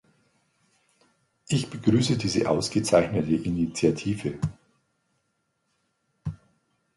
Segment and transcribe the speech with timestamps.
[1.47, 4.39] Ich begrüße diese ausgezeichnete Initiative.